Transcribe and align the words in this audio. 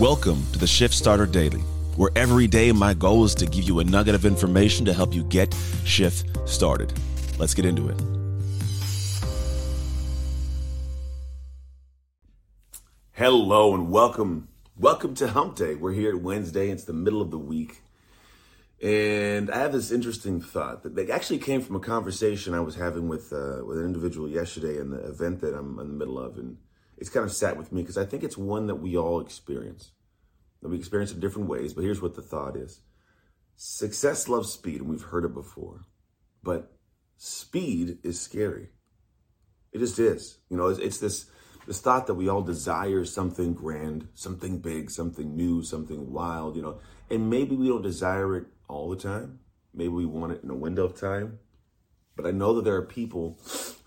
Welcome 0.00 0.46
to 0.54 0.58
the 0.58 0.66
Shift 0.66 0.94
Starter 0.94 1.26
Daily, 1.26 1.60
where 1.96 2.10
every 2.16 2.46
day 2.46 2.72
my 2.72 2.94
goal 2.94 3.22
is 3.26 3.34
to 3.34 3.44
give 3.44 3.64
you 3.64 3.80
a 3.80 3.84
nugget 3.84 4.14
of 4.14 4.24
information 4.24 4.86
to 4.86 4.94
help 4.94 5.12
you 5.12 5.24
get 5.24 5.54
shift 5.84 6.24
started. 6.48 6.90
Let's 7.38 7.52
get 7.52 7.66
into 7.66 7.90
it. 7.90 8.00
Hello 13.12 13.74
and 13.74 13.90
welcome. 13.90 14.48
Welcome 14.74 15.14
to 15.16 15.28
Hump 15.28 15.56
Day. 15.56 15.74
We're 15.74 15.92
here 15.92 16.16
at 16.16 16.22
Wednesday. 16.22 16.70
It's 16.70 16.84
the 16.84 16.94
middle 16.94 17.20
of 17.20 17.30
the 17.30 17.36
week. 17.36 17.82
And 18.82 19.50
I 19.50 19.58
have 19.58 19.72
this 19.72 19.90
interesting 19.90 20.40
thought 20.40 20.82
that 20.82 21.10
actually 21.10 21.40
came 21.40 21.60
from 21.60 21.76
a 21.76 21.80
conversation 21.80 22.54
I 22.54 22.60
was 22.60 22.76
having 22.76 23.06
with 23.06 23.34
uh, 23.34 23.66
with 23.66 23.76
an 23.76 23.84
individual 23.84 24.30
yesterday 24.30 24.78
in 24.78 24.92
the 24.92 25.06
event 25.06 25.42
that 25.42 25.54
I'm 25.54 25.78
in 25.78 25.88
the 25.88 25.92
middle 25.92 26.18
of, 26.18 26.38
and 26.38 26.56
it's 27.00 27.10
kind 27.10 27.24
of 27.24 27.32
sat 27.32 27.56
with 27.56 27.72
me 27.72 27.80
because 27.80 27.98
I 27.98 28.04
think 28.04 28.22
it's 28.22 28.36
one 28.36 28.66
that 28.66 28.76
we 28.76 28.96
all 28.96 29.20
experience. 29.20 29.92
That 30.62 30.68
we 30.68 30.76
experience 30.76 31.10
in 31.10 31.20
different 31.20 31.48
ways, 31.48 31.72
but 31.72 31.82
here's 31.82 32.02
what 32.02 32.14
the 32.14 32.22
thought 32.22 32.54
is: 32.54 32.80
success 33.56 34.28
loves 34.28 34.52
speed, 34.52 34.82
and 34.82 34.90
we've 34.90 35.02
heard 35.02 35.24
it 35.24 35.32
before, 35.32 35.86
but 36.42 36.70
speed 37.16 37.98
is 38.04 38.20
scary. 38.20 38.68
It 39.72 39.78
just 39.78 39.98
is. 39.98 40.38
You 40.50 40.58
know, 40.58 40.68
it's, 40.68 40.78
it's 40.78 40.98
this 40.98 41.30
this 41.66 41.80
thought 41.80 42.06
that 42.06 42.14
we 42.14 42.28
all 42.28 42.42
desire 42.42 43.04
something 43.06 43.54
grand, 43.54 44.08
something 44.14 44.58
big, 44.58 44.90
something 44.90 45.34
new, 45.34 45.62
something 45.62 46.12
wild. 46.12 46.56
You 46.56 46.62
know, 46.62 46.80
and 47.08 47.30
maybe 47.30 47.56
we 47.56 47.68
don't 47.68 47.82
desire 47.82 48.36
it 48.36 48.44
all 48.68 48.90
the 48.90 48.96
time. 48.96 49.40
Maybe 49.72 49.88
we 49.88 50.04
want 50.04 50.32
it 50.32 50.42
in 50.42 50.50
a 50.50 50.54
window 50.54 50.84
of 50.84 51.00
time. 51.00 51.38
But 52.16 52.26
I 52.26 52.32
know 52.32 52.54
that 52.54 52.64
there 52.64 52.76
are 52.76 52.84
people 52.84 53.38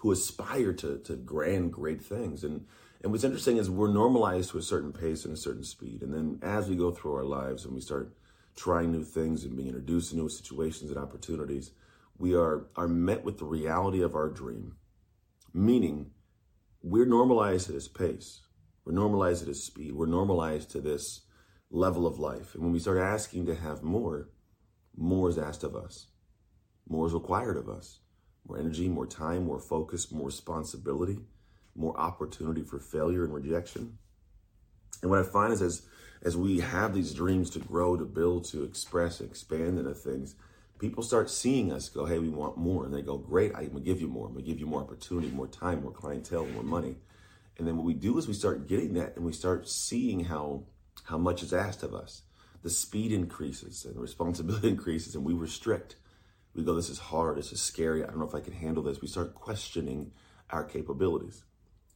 who 0.03 0.12
aspire 0.12 0.73
to, 0.73 0.98
to 0.98 1.16
grand, 1.16 1.71
great 1.71 2.02
things. 2.02 2.44
And, 2.44 2.66
and 3.02 3.09
what's 3.13 3.23
interesting 3.23 3.55
is 3.55 3.70
we're 3.70 3.88
normalized 3.88 4.52
to 4.52 4.57
a 4.57 4.61
certain 4.61 4.91
pace 4.91 5.23
and 5.23 5.34
a 5.34 5.38
certain 5.38 5.63
speed. 5.63 6.02
And 6.02 6.13
then 6.13 6.39
as 6.41 6.67
we 6.67 6.75
go 6.75 6.91
through 6.91 7.16
our 7.16 7.23
lives 7.23 7.63
and 7.63 7.73
we 7.73 7.80
start 7.80 8.13
trying 8.53 8.91
new 8.91 9.05
things 9.05 9.45
and 9.45 9.55
being 9.55 9.69
introduced 9.69 10.09
to 10.09 10.17
new 10.17 10.28
situations 10.28 10.91
and 10.91 11.00
opportunities, 11.00 11.72
we 12.17 12.36
are, 12.36 12.67
are 12.75 12.89
met 12.89 13.23
with 13.23 13.38
the 13.38 13.45
reality 13.45 14.02
of 14.02 14.13
our 14.13 14.28
dream. 14.28 14.75
Meaning, 15.53 16.11
we're 16.81 17.06
normalized 17.06 17.67
to 17.67 17.72
this 17.72 17.88
pace. 17.88 18.41
We're 18.83 18.91
normalized 18.91 19.39
to 19.39 19.45
this 19.45 19.63
speed. 19.63 19.94
We're 19.94 20.06
normalized 20.08 20.69
to 20.72 20.81
this 20.81 21.22
level 21.72 22.06
of 22.06 22.19
life. 22.19 22.56
And 22.56 22.63
when 22.63 22.73
we 22.73 22.80
start 22.80 22.97
asking 22.97 23.45
to 23.45 23.56
have 23.56 23.83
more, 23.83 24.28
more 24.97 25.30
is 25.30 25.38
asked 25.38 25.63
of 25.63 25.78
us, 25.78 26.08
more 26.89 27.08
is 27.08 27.13
required 27.13 27.56
of 27.56 27.69
us. 27.69 28.00
More 28.47 28.59
energy, 28.59 28.89
more 28.89 29.08
time, 29.08 29.45
more 29.45 29.59
focus, 29.59 30.11
more 30.11 30.27
responsibility, 30.27 31.19
more 31.75 31.97
opportunity 31.97 32.61
for 32.61 32.80
failure 32.80 33.23
and 33.23 33.33
rejection. 33.33 33.97
And 35.02 35.09
what 35.09 35.19
I 35.19 35.23
find 35.23 35.53
is 35.53 35.61
as 35.61 35.83
as 36.23 36.38
we 36.38 36.61
have 36.61 36.94
these 36.94 37.13
dreams 37.13 37.50
to 37.50 37.59
grow, 37.59 37.97
to 37.97 38.05
build, 38.05 38.45
to 38.45 38.63
express, 38.63 39.19
expand 39.19 39.77
into 39.77 39.94
things, 39.94 40.35
people 40.80 41.03
start 41.03 41.30
seeing 41.30 41.72
us 41.72 41.89
go, 41.89 42.05
hey, 42.05 42.17
we 42.17 42.30
want 42.30 42.58
more. 42.58 42.85
And 42.85 42.94
they 42.94 43.02
go, 43.02 43.17
great, 43.17 43.53
I'm 43.55 43.67
gonna 43.67 43.81
give 43.81 44.00
you 44.00 44.08
more. 44.08 44.27
I'm 44.27 44.33
gonna 44.33 44.45
give 44.45 44.59
you 44.59 44.66
more 44.66 44.81
opportunity, 44.81 45.30
more 45.30 45.47
time, 45.47 45.83
more 45.83 45.91
clientele, 45.91 46.45
more 46.45 46.63
money. 46.63 46.95
And 47.57 47.67
then 47.67 47.78
what 47.78 47.85
we 47.85 47.94
do 47.94 48.17
is 48.17 48.28
we 48.28 48.33
start 48.33 48.67
getting 48.67 48.94
that 48.94 49.16
and 49.16 49.25
we 49.25 49.33
start 49.33 49.67
seeing 49.67 50.25
how 50.25 50.63
how 51.03 51.17
much 51.17 51.44
is 51.44 51.53
asked 51.53 51.83
of 51.83 51.94
us 51.94 52.22
the 52.63 52.69
speed 52.69 53.11
increases 53.11 53.83
and 53.85 53.95
the 53.95 54.00
responsibility 54.00 54.69
increases 54.75 55.16
and 55.16 55.23
we 55.23 55.33
restrict. 55.33 55.97
We 56.56 56.64
go, 56.64 56.76
this 56.76 56.90
is 56.90 57.00
hard, 57.00 57.38
this 57.38 57.52
is 57.52 57.62
scary, 57.62 58.04
I 58.04 58.08
don't 58.08 58.20
know 58.20 58.28
if 58.28 58.36
I 58.36 58.40
can 58.40 58.54
handle 58.54 58.84
this. 58.84 59.02
We 59.02 59.08
start 59.08 59.34
questioning 59.34 60.12
our 60.50 60.64
capabilities. 60.64 61.44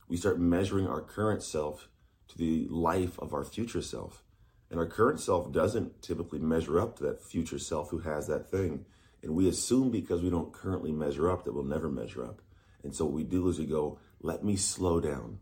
We 0.08 0.18
start 0.18 0.40
measuring 0.40 0.88
our 0.88 1.02
current 1.02 1.44
self 1.44 1.90
to 2.30 2.38
the 2.38 2.68
life 2.70 3.20
of 3.20 3.34
our 3.34 3.44
future 3.44 3.82
self. 3.82 4.24
And 4.70 4.80
our 4.80 4.88
current 4.88 5.20
self 5.20 5.52
doesn't 5.52 6.02
typically 6.02 6.40
measure 6.40 6.80
up 6.80 6.98
to 6.98 7.04
that 7.04 7.22
future 7.24 7.60
self 7.60 7.90
who 7.90 8.00
has 8.00 8.28
that 8.28 8.50
thing. 8.50 8.86
And 9.22 9.36
we 9.36 9.48
assume 9.48 9.92
because 9.92 10.22
we 10.22 10.30
don't 10.30 10.54
currently 10.54 10.92
measure 10.92 11.30
up 11.30 11.46
that 11.46 11.54
we'll 11.54 11.64
never 11.64 11.90
measure 11.90 12.26
up. 12.26 12.42
And 12.84 12.94
so 12.94 13.06
what 13.06 13.14
we 13.14 13.23
do 13.23 13.48
is 13.48 13.60
we 13.60 13.66
go, 13.66 14.00
let 14.22 14.44
me 14.44 14.56
slow 14.56 15.00
down. 15.00 15.40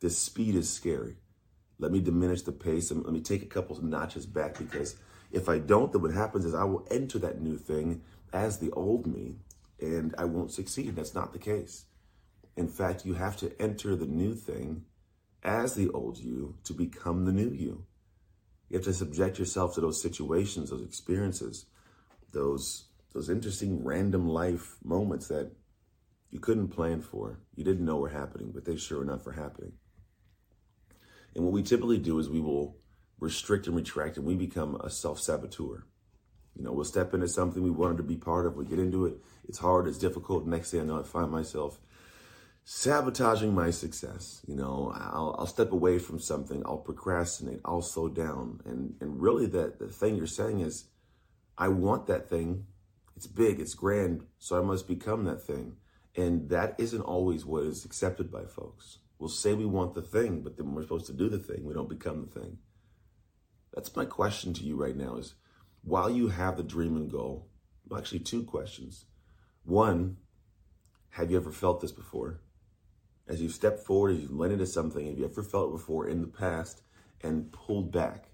This 0.00 0.18
speed 0.18 0.54
is 0.54 0.70
scary. 0.70 1.16
Let 1.78 1.92
me 1.92 2.00
diminish 2.00 2.42
the 2.42 2.52
pace 2.52 2.90
and 2.90 3.04
let 3.04 3.12
me 3.12 3.20
take 3.20 3.42
a 3.42 3.46
couple 3.46 3.76
of 3.76 3.82
notches 3.82 4.26
back 4.26 4.58
because 4.58 4.96
if 5.30 5.48
I 5.48 5.58
don't, 5.58 5.92
then 5.92 6.02
what 6.02 6.12
happens 6.12 6.44
is 6.44 6.54
I 6.54 6.64
will 6.64 6.86
enter 6.90 7.18
that 7.20 7.40
new 7.40 7.56
thing 7.56 8.02
as 8.32 8.58
the 8.58 8.70
old 8.72 9.06
me 9.06 9.36
and 9.80 10.14
I 10.18 10.24
won't 10.24 10.52
succeed. 10.52 10.96
That's 10.96 11.14
not 11.14 11.32
the 11.32 11.38
case. 11.38 11.86
In 12.56 12.68
fact, 12.68 13.04
you 13.06 13.14
have 13.14 13.36
to 13.38 13.60
enter 13.60 13.94
the 13.94 14.06
new 14.06 14.34
thing 14.34 14.84
as 15.42 15.74
the 15.74 15.90
old 15.90 16.18
you 16.18 16.56
to 16.64 16.72
become 16.72 17.24
the 17.24 17.32
new 17.32 17.50
you. 17.50 17.84
You 18.68 18.76
have 18.76 18.84
to 18.84 18.92
subject 18.92 19.38
yourself 19.38 19.74
to 19.74 19.80
those 19.80 20.02
situations, 20.02 20.70
those 20.70 20.82
experiences, 20.82 21.66
those 22.32 22.84
those 23.14 23.30
interesting 23.30 23.82
random 23.82 24.28
life 24.28 24.76
moments 24.84 25.28
that 25.28 25.50
you 26.30 26.38
couldn't 26.38 26.68
plan 26.68 27.00
for. 27.00 27.40
You 27.54 27.64
didn't 27.64 27.84
know 27.84 27.96
were 27.96 28.10
happening, 28.10 28.50
but 28.52 28.64
they 28.66 28.76
sure 28.76 29.02
enough 29.02 29.26
are 29.26 29.32
happening. 29.32 29.72
And 31.34 31.44
what 31.44 31.54
we 31.54 31.62
typically 31.62 31.98
do 31.98 32.18
is 32.18 32.28
we 32.28 32.40
will 32.40 32.76
restrict 33.18 33.66
and 33.66 33.76
retract 33.76 34.16
and 34.16 34.26
we 34.26 34.34
become 34.34 34.76
a 34.82 34.90
self 34.90 35.20
saboteur. 35.20 35.84
You 36.58 36.64
know, 36.64 36.72
we'll 36.72 36.84
step 36.84 37.14
into 37.14 37.28
something 37.28 37.62
we 37.62 37.70
wanted 37.70 37.98
to 37.98 38.02
be 38.02 38.16
part 38.16 38.44
of, 38.44 38.56
we 38.56 38.64
get 38.64 38.80
into 38.80 39.06
it, 39.06 39.14
it's 39.48 39.58
hard, 39.58 39.86
it's 39.86 39.96
difficult. 39.96 40.44
Next 40.44 40.72
thing 40.72 40.80
I 40.80 40.84
know, 40.84 40.98
I 40.98 41.04
find 41.04 41.30
myself 41.30 41.78
sabotaging 42.64 43.54
my 43.54 43.70
success. 43.70 44.42
You 44.46 44.56
know, 44.56 44.92
I'll, 44.94 45.36
I'll 45.38 45.46
step 45.46 45.70
away 45.70 45.98
from 46.00 46.18
something, 46.18 46.62
I'll 46.66 46.78
procrastinate, 46.78 47.60
I'll 47.64 47.80
slow 47.80 48.08
down. 48.08 48.60
And, 48.64 48.96
and 49.00 49.22
really, 49.22 49.46
that 49.46 49.78
the 49.78 49.86
thing 49.86 50.16
you're 50.16 50.26
saying 50.26 50.60
is, 50.60 50.86
I 51.56 51.68
want 51.68 52.06
that 52.08 52.28
thing. 52.28 52.66
It's 53.16 53.26
big, 53.26 53.58
it's 53.58 53.74
grand, 53.74 54.26
so 54.38 54.58
I 54.58 54.62
must 54.62 54.86
become 54.86 55.24
that 55.24 55.42
thing. 55.42 55.76
And 56.14 56.48
that 56.50 56.74
isn't 56.78 57.02
always 57.02 57.44
what 57.44 57.64
is 57.64 57.84
accepted 57.84 58.30
by 58.30 58.44
folks. 58.44 58.98
We'll 59.18 59.28
say 59.28 59.54
we 59.54 59.66
want 59.66 59.94
the 59.94 60.02
thing, 60.02 60.42
but 60.42 60.56
then 60.56 60.74
we're 60.74 60.82
supposed 60.82 61.06
to 61.06 61.12
do 61.12 61.28
the 61.28 61.38
thing, 61.38 61.64
we 61.64 61.74
don't 61.74 61.88
become 61.88 62.20
the 62.20 62.40
thing. 62.40 62.58
That's 63.74 63.94
my 63.94 64.04
question 64.04 64.54
to 64.54 64.64
you 64.64 64.76
right 64.76 64.96
now 64.96 65.16
is 65.16 65.34
while 65.88 66.10
you 66.10 66.28
have 66.28 66.56
the 66.56 66.62
dream 66.62 66.96
and 66.96 67.10
goal, 67.10 67.48
actually 67.96 68.20
two 68.20 68.42
questions. 68.42 69.06
One, 69.64 70.18
have 71.10 71.30
you 71.30 71.36
ever 71.36 71.50
felt 71.50 71.80
this 71.80 71.92
before? 71.92 72.40
As 73.26 73.40
you've 73.40 73.52
stepped 73.52 73.80
forward, 73.80 74.12
as 74.12 74.22
you've 74.22 74.32
led 74.32 74.52
into 74.52 74.66
something, 74.66 75.06
have 75.06 75.18
you 75.18 75.24
ever 75.24 75.42
felt 75.42 75.70
it 75.70 75.72
before 75.72 76.08
in 76.08 76.20
the 76.20 76.26
past 76.26 76.82
and 77.22 77.50
pulled 77.52 77.90
back? 77.90 78.28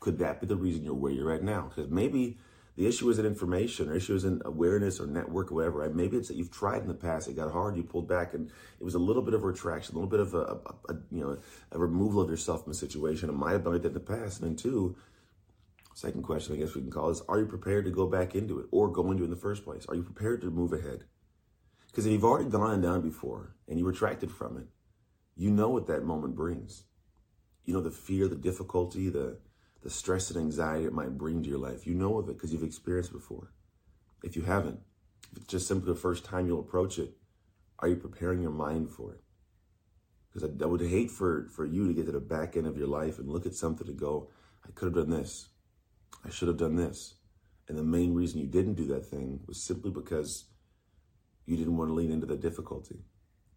Could 0.00 0.18
that 0.18 0.40
be 0.40 0.46
the 0.46 0.56
reason 0.56 0.84
you're 0.84 0.94
where 0.94 1.12
you're 1.12 1.32
at 1.32 1.42
now? 1.42 1.70
Because 1.74 1.90
maybe 1.90 2.38
the 2.76 2.86
issue 2.86 3.10
isn't 3.10 3.26
information 3.26 3.88
or 3.88 3.96
issue 3.96 4.14
isn't 4.14 4.42
awareness 4.44 5.00
or 5.00 5.06
network 5.06 5.50
or 5.50 5.56
whatever. 5.56 5.80
Right? 5.80 5.94
Maybe 5.94 6.16
it's 6.16 6.28
that 6.28 6.36
you've 6.36 6.52
tried 6.52 6.82
in 6.82 6.88
the 6.88 6.94
past, 6.94 7.28
it 7.28 7.34
got 7.34 7.50
hard, 7.50 7.76
you 7.76 7.82
pulled 7.82 8.08
back, 8.08 8.34
and 8.34 8.50
it 8.78 8.84
was 8.84 8.94
a 8.94 9.00
little 9.00 9.22
bit 9.22 9.34
of 9.34 9.42
a 9.42 9.46
retraction, 9.46 9.96
a 9.96 9.98
little 9.98 10.10
bit 10.10 10.20
of 10.20 10.34
a, 10.34 10.38
a, 10.38 10.92
a 10.92 10.96
you 11.10 11.20
know 11.20 11.38
a 11.72 11.78
removal 11.78 12.22
of 12.22 12.30
yourself 12.30 12.62
from 12.62 12.72
a 12.72 12.76
situation. 12.76 13.28
It 13.28 13.32
might 13.32 13.52
have 13.52 13.64
been 13.64 13.72
like 13.72 13.82
that 13.82 13.88
in 13.88 13.94
the 13.94 14.00
past. 14.00 14.40
And 14.40 14.50
then 14.50 14.56
two, 14.56 14.96
second 15.98 16.22
question, 16.22 16.54
I 16.54 16.58
guess 16.58 16.74
we 16.74 16.82
can 16.82 16.90
call 16.90 17.10
is: 17.10 17.22
Are 17.28 17.38
you 17.38 17.46
prepared 17.46 17.84
to 17.86 17.90
go 17.90 18.06
back 18.06 18.34
into 18.34 18.60
it 18.60 18.66
or 18.70 18.88
go 18.88 19.10
into 19.10 19.22
it 19.22 19.26
in 19.26 19.30
the 19.30 19.36
first 19.36 19.64
place? 19.64 19.84
Are 19.88 19.94
you 19.94 20.02
prepared 20.02 20.40
to 20.42 20.50
move 20.50 20.72
ahead? 20.72 21.04
Because 21.86 22.06
if 22.06 22.12
you've 22.12 22.24
already 22.24 22.48
gone 22.48 22.80
down 22.80 23.00
before 23.00 23.56
and 23.66 23.78
you 23.78 23.86
retracted 23.86 24.30
from 24.30 24.56
it, 24.58 24.66
you 25.36 25.50
know 25.50 25.68
what 25.68 25.86
that 25.86 26.04
moment 26.04 26.36
brings. 26.36 26.84
You 27.64 27.74
know 27.74 27.80
the 27.80 27.90
fear, 27.90 28.28
the 28.28 28.36
difficulty, 28.36 29.08
the 29.08 29.38
the 29.82 29.90
stress 29.90 30.30
and 30.30 30.38
anxiety 30.38 30.84
it 30.84 30.92
might 30.92 31.18
bring 31.18 31.42
to 31.42 31.48
your 31.48 31.58
life. 31.58 31.86
You 31.86 31.94
know 31.94 32.18
of 32.18 32.28
it 32.28 32.34
because 32.34 32.52
you've 32.52 32.62
experienced 32.62 33.12
before. 33.12 33.52
If 34.22 34.36
you 34.36 34.42
haven't, 34.42 34.80
if 35.32 35.38
it's 35.38 35.46
just 35.46 35.68
simply 35.68 35.92
the 35.92 35.98
first 35.98 36.24
time 36.24 36.46
you'll 36.46 36.60
approach 36.60 36.98
it, 36.98 37.16
are 37.78 37.88
you 37.88 37.96
preparing 37.96 38.42
your 38.42 38.50
mind 38.50 38.90
for 38.90 39.12
it? 39.12 39.20
Because 40.28 40.50
I, 40.50 40.64
I, 40.64 40.66
would 40.66 40.80
hate 40.80 41.10
for, 41.10 41.46
for 41.54 41.64
you 41.64 41.86
to 41.86 41.94
get 41.94 42.06
to 42.06 42.12
the 42.12 42.20
back 42.20 42.56
end 42.56 42.66
of 42.66 42.76
your 42.76 42.88
life 42.88 43.18
and 43.18 43.28
look 43.28 43.46
at 43.46 43.54
something 43.54 43.86
to 43.86 43.92
go, 43.92 44.30
I 44.66 44.72
could 44.72 44.86
have 44.86 44.94
done 44.94 45.10
this. 45.10 45.48
I 46.24 46.30
should 46.30 46.48
have 46.48 46.56
done 46.56 46.76
this. 46.76 47.14
And 47.68 47.76
the 47.76 47.84
main 47.84 48.14
reason 48.14 48.40
you 48.40 48.46
didn't 48.46 48.74
do 48.74 48.86
that 48.86 49.06
thing 49.06 49.40
was 49.46 49.62
simply 49.62 49.90
because 49.90 50.46
you 51.44 51.56
didn't 51.56 51.76
want 51.76 51.90
to 51.90 51.94
lean 51.94 52.10
into 52.10 52.26
the 52.26 52.36
difficulty. 52.36 53.04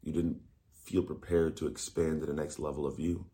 You 0.03 0.12
didn't 0.12 0.42
feel 0.83 1.03
prepared 1.03 1.56
to 1.57 1.68
expand 1.68 2.21
to 2.21 2.25
the 2.25 2.33
next 2.33 2.59
level 2.59 2.86
of 2.86 3.00
you. 3.00 3.25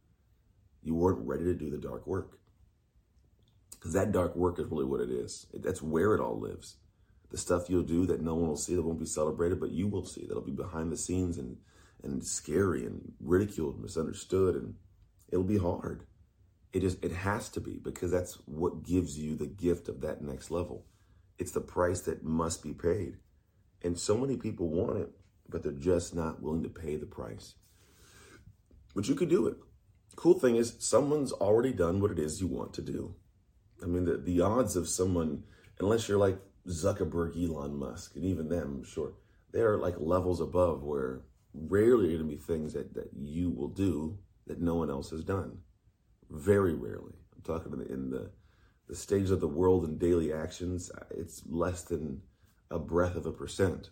You 0.84 0.96
weren't 0.96 1.28
ready 1.28 1.44
to 1.46 1.54
do 1.54 1.70
the 1.70 1.78
dark 1.78 2.06
work. 2.06 2.40
Because 3.72 3.94
that 3.94 4.12
dark 4.12 4.36
work 4.36 4.60
is 4.60 4.66
really 4.66 4.86
what 4.86 5.02
it 5.02 5.10
is. 5.10 5.48
That's 5.54 5.82
where 5.82 6.14
it 6.14 6.22
all 6.22 6.40
lives. 6.40 6.78
The 7.30 7.38
stuff 7.38 7.70
you'll 7.70 7.84
do 7.84 8.06
that 8.06 8.22
no 8.22 8.36
one 8.36 8.48
will 8.48 8.58
see, 8.58 8.76
that 8.76 8.82
won't 8.82 9.00
be 9.00 9.06
celebrated, 9.06 9.60
but 9.60 9.72
you 9.72 9.88
will 9.88 10.06
see. 10.06 10.26
That'll 10.26 10.42
be 10.42 10.52
behind 10.52 10.92
the 10.92 10.98
scenes 10.98 11.38
and, 11.38 11.58
and 12.04 12.26
scary 12.26 12.86
and 12.86 13.14
ridiculed 13.20 13.82
misunderstood. 13.82 14.56
And 14.56 14.76
it'll 15.30 15.44
be 15.44 15.58
hard. 15.58 16.04
It 16.74 16.84
is 16.84 16.98
it 17.02 17.12
has 17.12 17.50
to 17.50 17.62
be 17.62 17.80
because 17.82 18.12
that's 18.12 18.36
what 18.46 18.84
gives 18.84 19.18
you 19.18 19.36
the 19.36 19.48
gift 19.48 19.88
of 19.88 20.02
that 20.02 20.22
next 20.22 20.52
level. 20.52 20.86
It's 21.40 21.52
the 21.52 21.62
price 21.62 22.02
that 22.02 22.24
must 22.24 22.64
be 22.64 22.74
paid. 22.74 23.18
And 23.84 23.98
so 23.98 24.18
many 24.18 24.38
people 24.38 24.70
want 24.70 24.98
it, 24.98 25.10
but 25.48 25.64
they're 25.64 25.72
just 25.72 26.16
not 26.16 26.42
willing 26.42 26.64
to 26.64 26.70
pay 26.70 26.96
the 26.96 27.06
price. 27.06 27.56
But 28.96 29.08
you 29.08 29.16
could 29.16 29.30
do 29.30 29.48
it. 29.48 29.56
Cool 30.16 30.40
thing 30.40 30.56
is, 30.56 30.76
someone's 30.80 31.32
already 31.32 31.72
done 31.72 32.02
what 32.02 32.12
it 32.12 32.18
is 32.18 32.42
you 32.42 32.48
want 32.48 32.74
to 32.74 32.82
do. 32.82 33.14
I 33.84 33.86
mean, 33.86 34.06
the, 34.06 34.18
the 34.18 34.42
odds 34.42 34.76
of 34.76 34.90
someone, 34.90 35.44
unless 35.80 36.10
you're 36.10 36.18
like 36.18 36.40
Zuckerberg, 36.68 37.36
Elon 37.38 37.78
Musk, 37.78 38.16
and 38.16 38.26
even 38.26 38.50
them, 38.50 38.84
sure, 38.84 39.14
they're 39.52 39.78
like 39.78 39.96
levels 40.00 40.42
above 40.42 40.84
where 40.84 41.22
rarely 41.54 42.16
are 42.16 42.18
going 42.18 42.30
to 42.30 42.36
be 42.36 42.42
things 42.42 42.74
that, 42.74 42.96
that 42.96 43.12
you 43.16 43.52
will 43.52 43.68
do 43.68 44.18
that 44.48 44.60
no 44.60 44.76
one 44.76 44.90
else 44.90 45.12
has 45.12 45.24
done. 45.24 45.60
Very 46.30 46.74
rarely. 46.74 47.14
I'm 47.36 47.42
talking 47.44 47.74
in 47.74 47.80
the, 47.80 47.94
in 47.94 48.10
the, 48.10 48.32
the 48.88 48.96
stage 48.96 49.32
of 49.32 49.40
the 49.40 49.48
world 49.48 49.86
and 49.86 50.00
daily 50.00 50.34
actions, 50.34 50.92
it's 51.12 51.44
less 51.48 51.84
than 51.84 52.22
a 52.70 52.80
breath 52.80 53.16
of 53.16 53.26
a 53.26 53.32
percent. 53.32 53.90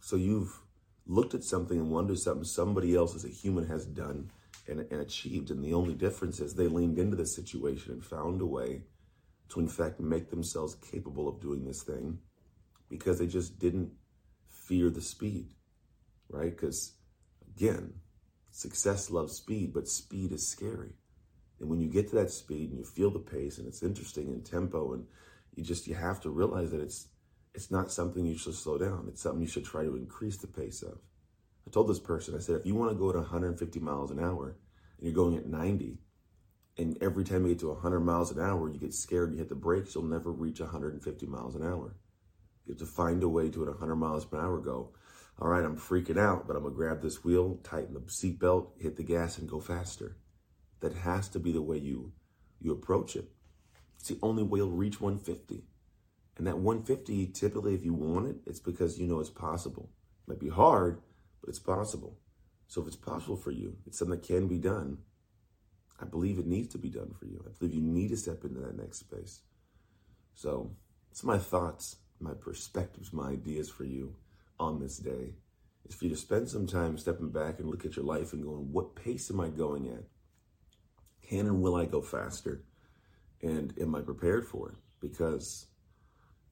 So 0.00 0.16
you've 0.16 0.60
looked 1.06 1.34
at 1.34 1.44
something 1.44 1.78
and 1.78 1.90
wondered 1.90 2.18
something 2.18 2.44
somebody 2.44 2.94
else 2.94 3.14
as 3.14 3.24
a 3.24 3.28
human 3.28 3.66
has 3.66 3.86
done 3.86 4.30
and, 4.68 4.80
and 4.90 5.00
achieved. 5.00 5.50
And 5.50 5.64
the 5.64 5.74
only 5.74 5.94
difference 5.94 6.40
is 6.40 6.54
they 6.54 6.68
leaned 6.68 6.98
into 6.98 7.16
the 7.16 7.26
situation 7.26 7.92
and 7.92 8.04
found 8.04 8.40
a 8.40 8.46
way 8.46 8.82
to, 9.50 9.60
in 9.60 9.68
fact, 9.68 9.98
make 9.98 10.30
themselves 10.30 10.74
capable 10.76 11.28
of 11.28 11.40
doing 11.40 11.64
this 11.64 11.82
thing 11.82 12.18
because 12.88 13.18
they 13.18 13.26
just 13.26 13.58
didn't 13.58 13.92
fear 14.46 14.90
the 14.90 15.00
speed, 15.00 15.54
right? 16.28 16.50
Because 16.50 16.92
again, 17.56 17.94
success 18.50 19.10
loves 19.10 19.34
speed, 19.34 19.72
but 19.72 19.88
speed 19.88 20.32
is 20.32 20.46
scary. 20.46 20.92
And 21.60 21.68
when 21.68 21.80
you 21.80 21.88
get 21.88 22.08
to 22.10 22.16
that 22.16 22.30
speed 22.30 22.70
and 22.70 22.78
you 22.78 22.84
feel 22.84 23.10
the 23.10 23.18
pace 23.18 23.58
and 23.58 23.66
it's 23.66 23.82
interesting 23.82 24.28
in 24.28 24.42
tempo 24.42 24.92
and 24.92 25.06
you 25.54 25.64
just 25.64 25.86
you 25.86 25.94
have 25.94 26.20
to 26.20 26.30
realize 26.30 26.70
that 26.70 26.80
it's 26.80 27.08
it's 27.54 27.70
not 27.70 27.90
something 27.90 28.24
you 28.24 28.38
should 28.38 28.54
slow 28.54 28.78
down. 28.78 29.06
It's 29.08 29.22
something 29.22 29.42
you 29.42 29.48
should 29.48 29.64
try 29.64 29.82
to 29.82 29.96
increase 29.96 30.36
the 30.36 30.46
pace 30.46 30.82
of. 30.82 30.98
I 31.66 31.70
told 31.70 31.88
this 31.88 31.98
person, 31.98 32.36
I 32.36 32.38
said, 32.38 32.56
if 32.56 32.66
you 32.66 32.74
want 32.74 32.92
to 32.92 32.98
go 32.98 33.10
at 33.10 33.16
150 33.16 33.80
miles 33.80 34.10
an 34.10 34.20
hour 34.20 34.56
and 34.96 35.06
you're 35.06 35.12
going 35.12 35.36
at 35.36 35.46
90, 35.46 35.98
and 36.78 36.96
every 37.02 37.24
time 37.24 37.42
you 37.42 37.48
get 37.48 37.58
to 37.60 37.68
100 37.70 38.00
miles 38.00 38.30
an 38.30 38.40
hour, 38.40 38.70
you 38.70 38.78
get 38.78 38.94
scared, 38.94 39.32
you 39.32 39.38
hit 39.38 39.48
the 39.48 39.56
brakes, 39.56 39.94
you'll 39.94 40.04
never 40.04 40.30
reach 40.30 40.60
150 40.60 41.26
miles 41.26 41.56
an 41.56 41.64
hour. 41.64 41.96
You 42.64 42.74
have 42.74 42.78
to 42.78 42.86
find 42.86 43.22
a 43.22 43.28
way 43.28 43.50
to 43.50 43.62
at 43.62 43.70
100 43.70 43.96
miles 43.96 44.24
per 44.24 44.38
hour 44.38 44.58
go, 44.58 44.92
all 45.40 45.48
right, 45.48 45.64
I'm 45.64 45.76
freaking 45.76 46.18
out, 46.18 46.46
but 46.46 46.56
I'm 46.56 46.62
going 46.62 46.74
to 46.74 46.76
grab 46.76 47.02
this 47.02 47.24
wheel, 47.24 47.58
tighten 47.62 47.94
the 47.94 48.00
seatbelt, 48.00 48.80
hit 48.80 48.96
the 48.96 49.02
gas, 49.02 49.38
and 49.38 49.48
go 49.48 49.60
faster. 49.60 50.16
That 50.80 50.94
has 50.94 51.28
to 51.30 51.38
be 51.38 51.52
the 51.52 51.62
way 51.62 51.78
you, 51.78 52.12
you 52.60 52.72
approach 52.72 53.16
it. 53.16 53.28
It's 53.98 54.08
the 54.08 54.18
only 54.22 54.42
way 54.42 54.58
you'll 54.58 54.70
reach 54.70 55.00
150. 55.00 55.64
And 56.36 56.46
that 56.46 56.58
150, 56.58 57.26
typically, 57.28 57.74
if 57.74 57.84
you 57.84 57.92
want 57.92 58.28
it, 58.28 58.36
it's 58.46 58.60
because 58.60 58.98
you 58.98 59.08
know 59.08 59.18
it's 59.18 59.30
possible. 59.30 59.90
It 60.22 60.30
might 60.30 60.40
be 60.40 60.48
hard, 60.48 61.00
but 61.40 61.48
it's 61.48 61.58
possible. 61.58 62.16
So 62.68 62.80
if 62.80 62.86
it's 62.86 62.96
possible 62.96 63.36
for 63.36 63.50
you, 63.50 63.76
it's 63.86 63.98
something 63.98 64.20
that 64.20 64.26
can 64.26 64.46
be 64.46 64.58
done. 64.58 64.98
I 66.00 66.04
believe 66.04 66.38
it 66.38 66.46
needs 66.46 66.68
to 66.68 66.78
be 66.78 66.90
done 66.90 67.12
for 67.18 67.24
you. 67.24 67.42
I 67.44 67.50
believe 67.58 67.74
you 67.74 67.82
need 67.82 68.10
to 68.10 68.16
step 68.16 68.44
into 68.44 68.60
that 68.60 68.76
next 68.76 68.98
space. 68.98 69.40
So 70.34 70.76
it's 71.10 71.24
my 71.24 71.38
thoughts, 71.38 71.96
my 72.20 72.34
perspectives, 72.34 73.12
my 73.12 73.30
ideas 73.30 73.68
for 73.68 73.84
you 73.84 74.14
on 74.60 74.78
this 74.78 74.98
day. 74.98 75.34
Is 75.88 75.94
for 75.94 76.04
you 76.04 76.10
to 76.10 76.16
spend 76.16 76.48
some 76.48 76.66
time 76.66 76.98
stepping 76.98 77.30
back 77.30 77.58
and 77.58 77.68
look 77.68 77.84
at 77.84 77.96
your 77.96 78.04
life 78.04 78.32
and 78.32 78.44
going, 78.44 78.72
what 78.72 78.94
pace 78.94 79.30
am 79.30 79.40
I 79.40 79.48
going 79.48 79.88
at? 79.88 80.04
Can 81.28 81.46
and 81.46 81.60
will 81.60 81.74
I 81.74 81.84
go 81.84 82.00
faster? 82.00 82.64
And 83.42 83.74
am 83.80 83.94
I 83.94 84.00
prepared 84.00 84.46
for 84.46 84.70
it? 84.70 84.76
Because 85.00 85.66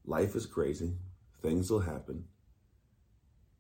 life 0.05 0.37
is 0.37 0.46
crazy, 0.46 0.93
things 1.40 1.70
will 1.70 1.81
happen. 1.81 2.25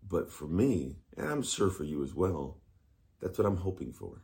But 0.08 0.30
for 0.30 0.46
me, 0.46 0.96
and 1.16 1.28
I'm 1.28 1.42
sure 1.42 1.70
for 1.70 1.84
you 1.84 2.04
as 2.04 2.14
well, 2.14 2.58
that's 3.20 3.38
what 3.38 3.46
I'm 3.46 3.56
hoping 3.56 3.92
for. 3.92 4.22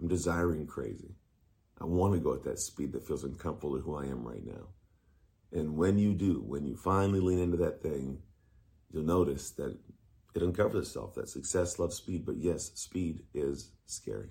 I'm 0.00 0.08
desiring 0.08 0.66
crazy. 0.66 1.16
I 1.80 1.84
want 1.84 2.14
to 2.14 2.20
go 2.20 2.34
at 2.34 2.44
that 2.44 2.58
speed 2.58 2.92
that 2.92 3.06
feels 3.06 3.24
uncomfortable 3.24 3.76
to 3.76 3.82
who 3.82 3.96
I 3.96 4.06
am 4.06 4.24
right 4.24 4.44
now. 4.44 4.68
And 5.52 5.76
when 5.76 5.98
you 5.98 6.14
do, 6.14 6.42
when 6.46 6.64
you 6.64 6.76
finally 6.76 7.20
lean 7.20 7.38
into 7.38 7.56
that 7.58 7.82
thing, 7.82 8.22
you'll 8.90 9.04
notice 9.04 9.50
that 9.52 9.76
it 10.34 10.42
uncovers 10.42 10.86
itself 10.86 11.14
that 11.14 11.28
success 11.28 11.78
loves 11.78 11.96
speed. 11.96 12.24
But 12.24 12.36
yes, 12.36 12.70
speed 12.74 13.24
is 13.34 13.72
scary. 13.86 14.30